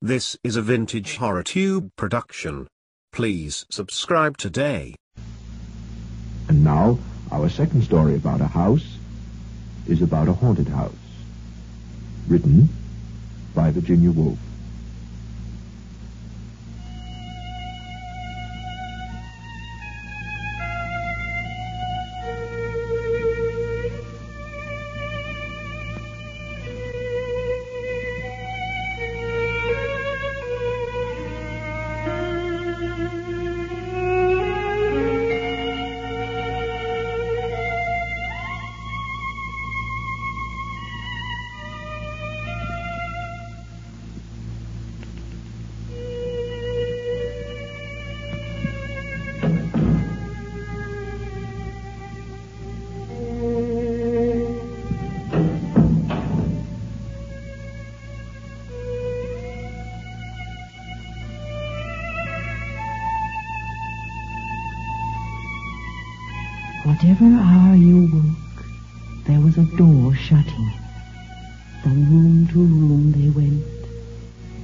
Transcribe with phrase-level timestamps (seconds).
[0.00, 2.68] This is a vintage horror tube production.
[3.10, 4.94] Please subscribe today.
[6.48, 7.00] And now,
[7.32, 8.98] our second story about a house
[9.88, 10.94] is about a haunted house.
[12.28, 12.68] Written
[13.56, 14.38] by Virginia Woolf.
[67.08, 68.66] Whatever hour you woke,
[69.24, 70.72] there was a door shutting.
[71.82, 73.64] From room to room they went,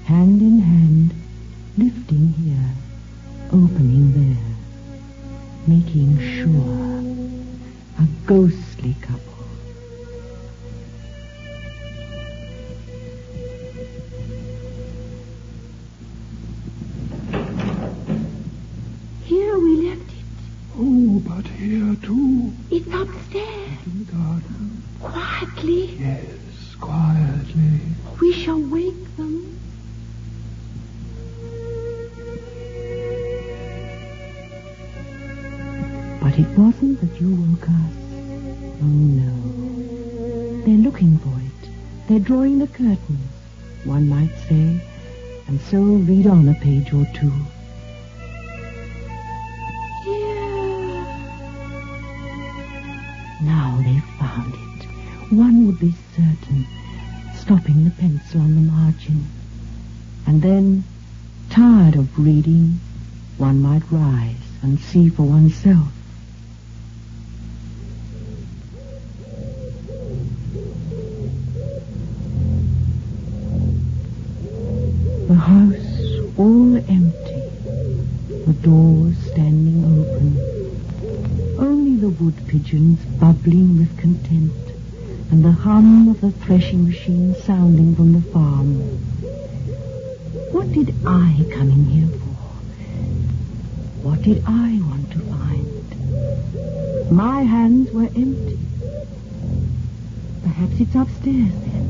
[0.04, 1.14] hand in hand,
[1.78, 2.74] lifting here,
[3.50, 4.56] opening there,
[5.66, 7.00] making sure.
[7.98, 9.33] A ghostly couple.
[40.64, 41.70] They're looking for it.
[42.08, 43.28] They're drawing the curtains,
[43.84, 44.80] one might say,
[45.46, 47.32] and so read on a page or two.
[50.04, 51.04] Here.
[53.42, 54.86] Now they've found it.
[55.34, 56.66] One would be certain,
[57.36, 59.26] stopping the pencil on the margin.
[60.26, 60.84] And then,
[61.50, 62.80] tired of reading,
[63.36, 65.92] one might rise and see for oneself.
[75.44, 77.42] House all empty,
[78.46, 80.38] the doors standing open.
[81.58, 84.52] Only the wood pigeons bubbling with content,
[85.30, 88.76] and the hum of the threshing machine sounding from the farm.
[90.50, 92.36] What did I come in here for?
[94.08, 97.12] What did I want to find?
[97.12, 98.58] My hands were empty.
[100.42, 101.86] Perhaps it's upstairs then.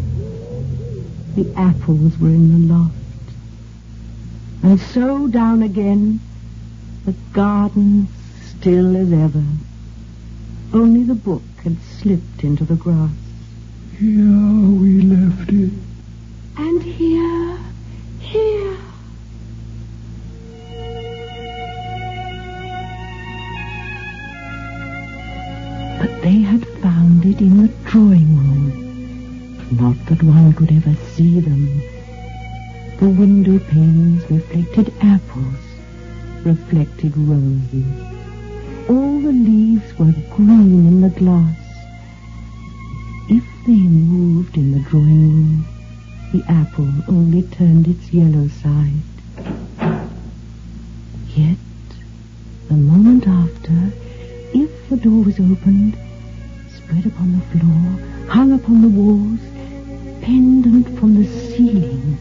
[1.36, 3.03] The apples were in the loft.
[4.65, 6.21] And so down again,
[7.05, 8.09] the garden
[8.47, 9.45] still as ever.
[10.73, 13.11] Only the book had slipped into the grass.
[13.99, 15.71] Here we left it.
[16.57, 17.59] And here.
[18.21, 18.77] Here.
[26.01, 29.77] But they had found it in the drawing room.
[29.79, 31.83] Not that one could ever see them.
[33.00, 35.59] The window panes reflected apples,
[36.44, 37.84] reflected roses.
[38.88, 41.59] All the leaves were green in the glass.
[43.28, 45.66] If they moved in the drawing room,
[46.33, 49.03] the apple only turned its yellow side.
[51.34, 51.59] Yet,
[52.69, 53.93] the moment after,
[54.54, 55.97] if the door was opened,
[56.69, 59.41] spread upon the floor, hung upon the walls,
[60.21, 62.14] pendant from the ceiling,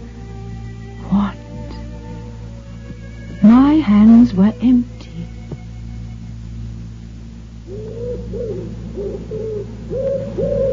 [3.84, 5.28] hands were empty.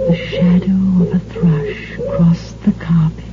[0.07, 3.25] The shadow of a thrush crossed the carpet.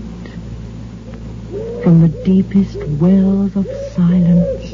[1.83, 4.71] From the deepest wells of silence,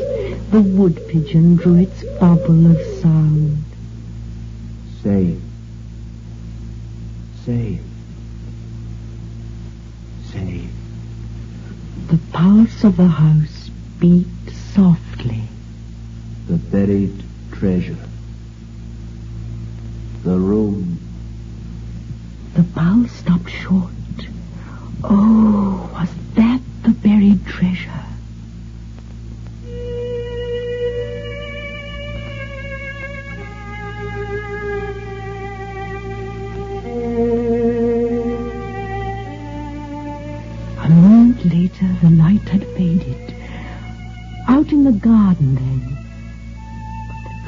[0.51, 3.61] the wood pigeon drew its bubble of sound.
[5.01, 5.41] Safe.
[7.43, 7.81] Safe.
[10.31, 10.71] Safe.
[12.07, 14.32] The pulse of the house beat.
[16.53, 17.97] The buried treasure.
[20.23, 20.99] The room.
[22.53, 23.89] The pulse stopped short.
[25.03, 27.89] Oh, was that the buried treasure?
[40.77, 43.33] A moment later, the light had faded.
[44.47, 45.92] Out in the garden then.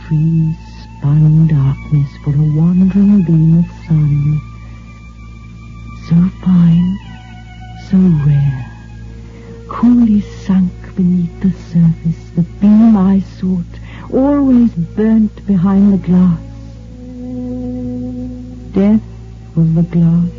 [0.08, 4.40] Trees spun darkness for a wandering beam of sun.
[6.08, 6.16] So
[6.46, 6.98] fine,
[7.90, 8.72] so rare,
[9.68, 13.80] coolly sunk beneath the surface, the beam I sought,
[14.14, 16.40] always burnt behind the glass.
[18.74, 19.02] Death
[19.56, 20.30] was the glass.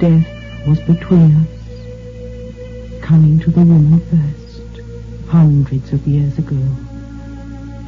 [0.00, 4.80] Death was between us, coming to the woman first,
[5.28, 6.60] hundreds of years ago,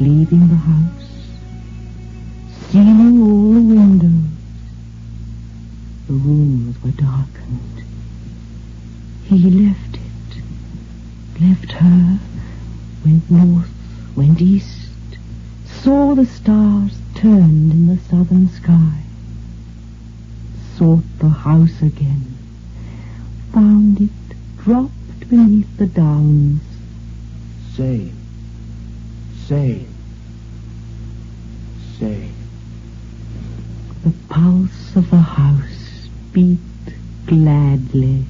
[0.01, 1.09] leaving the house,
[2.71, 4.31] sealing all the windows.
[6.07, 7.83] The rooms were darkened.
[9.25, 10.43] He left it,
[11.41, 12.19] left her,
[13.05, 13.71] went north,
[14.15, 14.91] went east,
[15.67, 19.03] saw the stars turned in the southern sky,
[20.77, 22.37] sought the house again,
[23.53, 24.11] found it
[24.59, 26.63] dropped beneath the downs.
[27.75, 28.13] Say,
[29.49, 29.83] say,
[31.99, 32.29] say.
[34.05, 36.59] The pulse of the house beat
[37.25, 38.27] gladly.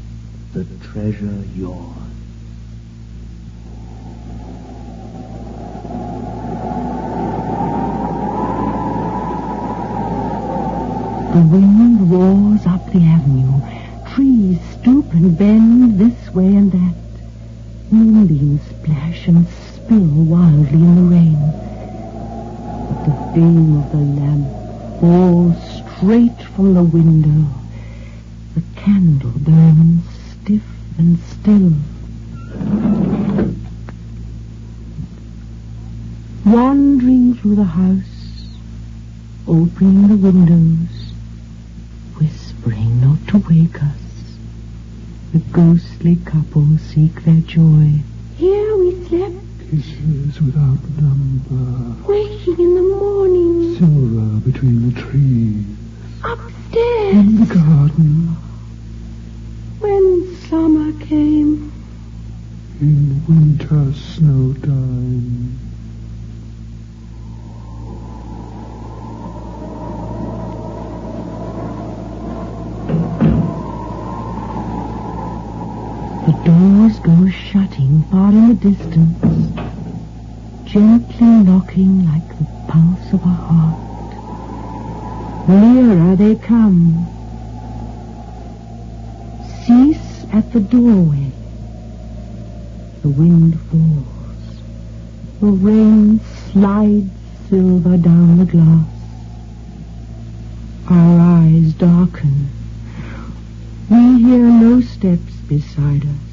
[0.52, 1.96] The treasure yours.
[11.34, 13.60] The wind roars up the avenue.
[14.14, 16.94] Trees stoop and bend this way and that.
[17.90, 18.67] Moonbeams
[23.90, 25.56] the lamp falls
[25.96, 27.48] straight from the window.
[28.54, 30.62] The candle burns stiff
[30.98, 31.72] and still.
[36.44, 38.46] Wandering through the house,
[39.46, 41.12] opening the windows,
[42.16, 44.36] whispering not to wake us.
[45.32, 48.00] The ghostly couple seek their joy.
[48.36, 49.36] Here we slept,
[49.70, 55.62] Kisses without number, waking in the morning, silver between the trees,
[56.24, 57.14] upstairs.
[57.14, 58.34] in the garden,
[59.80, 61.70] When summer came,
[62.80, 65.67] in winter snow time.
[77.30, 79.52] Shutting far in the distance,
[80.64, 83.88] gently knocking like the pulse of a heart.
[85.48, 87.06] Nearer they come.
[89.64, 91.32] Cease at the doorway.
[93.02, 94.60] The wind falls.
[95.40, 96.20] The rain
[96.52, 97.10] slides
[97.48, 98.86] silver down the glass.
[100.90, 102.48] Our eyes darken.
[103.90, 106.27] We hear no steps beside us.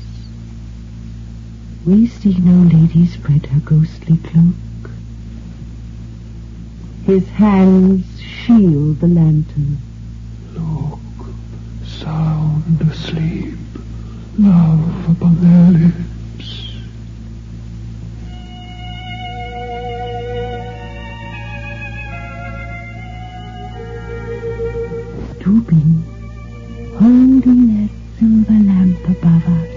[1.85, 4.89] We see no lady spread her ghostly cloak.
[7.05, 9.77] His hands shield the lantern.
[10.53, 10.99] Look,
[11.85, 13.59] sound asleep,
[14.39, 16.71] love upon their lips.
[25.39, 26.03] Stooping,
[26.97, 29.74] holding that silver lamp above us.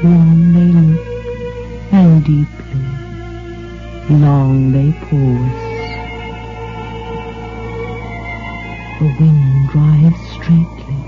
[0.00, 2.86] Long they look, and deeply,
[4.16, 5.68] long they pause.
[9.00, 11.02] The wind drives straightly,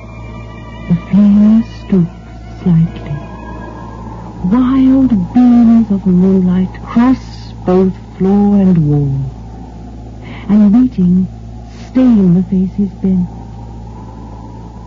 [0.88, 3.18] the flare stoops slightly.
[4.50, 9.14] Wild beams of moonlight cross both floor and wall,
[10.48, 11.28] and meeting,
[11.86, 13.28] stain the faces bent,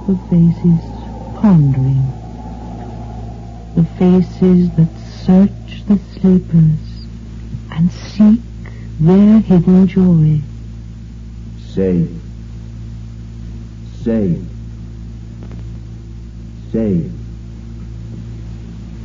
[0.08, 0.82] the faces
[1.36, 2.23] pondering,
[3.76, 4.90] the faces that
[5.26, 7.08] search the sleepers
[7.72, 8.40] and seek
[9.00, 10.40] their hidden joy.
[11.74, 12.08] Say,
[14.04, 14.40] say,
[16.72, 17.10] say.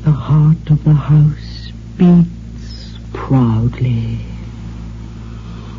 [0.05, 4.19] The heart of the house beats proudly.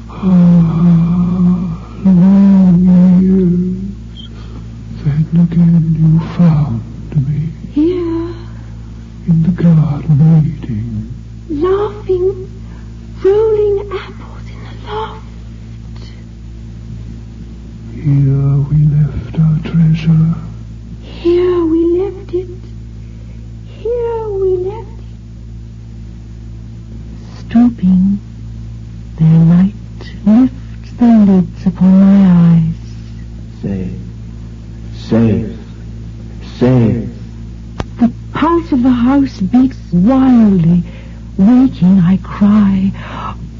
[0.09, 4.29] Ah, long years.
[5.03, 6.81] Then again you found
[7.27, 7.39] me
[7.71, 8.28] here,
[9.61, 11.13] in the garden waiting.
[11.49, 12.29] laughing,
[13.23, 15.25] rolling apples in the loft.
[17.93, 20.35] Here we left our treasure.
[21.01, 22.49] Here we left it.
[23.65, 25.05] Here we left it.
[27.39, 28.19] Stooping,
[29.17, 29.73] their light
[30.25, 32.75] lifts the lids upon my eyes.
[33.61, 33.89] Say,
[34.93, 35.55] say,
[36.57, 36.98] say.
[38.49, 40.81] Pulse of the house beats wildly.
[41.37, 42.91] Waking, I cry,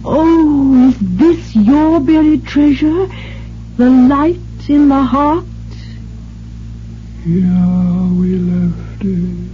[0.03, 3.07] Oh, is this your buried treasure?
[3.77, 5.45] The light in the heart?
[7.23, 9.48] Here we left it.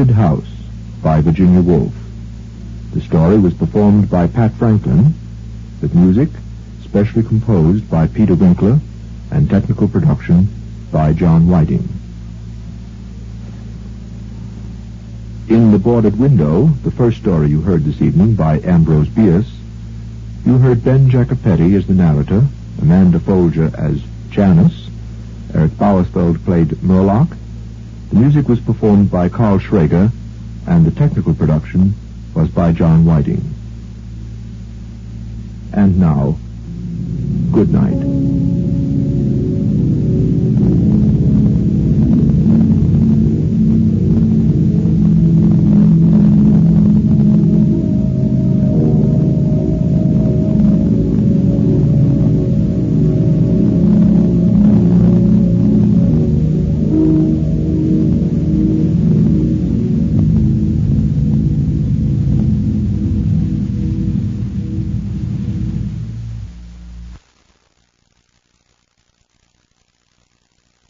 [0.00, 0.48] Haunted House
[1.02, 1.92] by Virginia Woolf.
[2.94, 5.12] The story was performed by Pat Franklin,
[5.82, 6.30] with music
[6.82, 8.80] specially composed by Peter Winkler
[9.30, 10.48] and technical production
[10.90, 11.86] by John Whiting.
[15.50, 19.52] In The Boarded Window, the first story you heard this evening by Ambrose Bierce,
[20.46, 22.46] you heard Ben Jacopetti as the narrator,
[22.80, 24.88] Amanda Folger as Janice,
[25.52, 27.36] Erik Bauersfeld played Murlock,
[28.10, 30.10] the music was performed by Carl Schrager,
[30.66, 31.94] and the technical production
[32.34, 33.54] was by John Whiting.
[35.72, 36.36] And now,
[37.52, 38.09] good night.